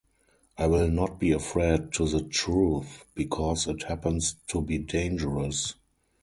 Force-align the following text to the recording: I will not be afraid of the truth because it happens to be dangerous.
I 0.57 0.65
will 0.65 0.87
not 0.89 1.19
be 1.19 1.31
afraid 1.31 1.99
of 1.99 2.09
the 2.09 2.23
truth 2.23 3.05
because 3.13 3.67
it 3.67 3.83
happens 3.83 4.33
to 4.47 4.59
be 4.59 4.79
dangerous. 4.79 5.75